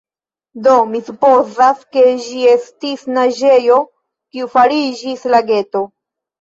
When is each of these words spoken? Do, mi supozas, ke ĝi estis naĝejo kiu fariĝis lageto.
Do, 0.67 0.77
mi 0.93 1.01
supozas, 1.09 1.83
ke 1.97 2.07
ĝi 2.25 2.41
estis 2.55 3.05
naĝejo 3.19 3.79
kiu 3.93 4.53
fariĝis 4.57 5.31
lageto. 5.37 5.89